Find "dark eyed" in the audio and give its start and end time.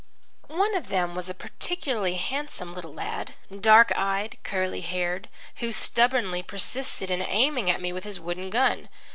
3.55-4.39